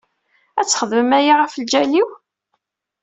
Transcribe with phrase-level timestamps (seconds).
[0.59, 2.09] Ad txedmem aya ɣef lǧal-iw?